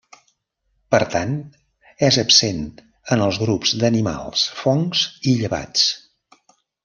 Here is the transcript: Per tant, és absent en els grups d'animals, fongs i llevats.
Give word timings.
Per 0.93 0.99
tant, 1.15 1.33
és 2.07 2.17
absent 2.21 2.63
en 3.15 3.23
els 3.27 3.39
grups 3.43 3.75
d'animals, 3.83 4.47
fongs 4.63 5.03
i 5.33 5.35
llevats. 5.43 5.85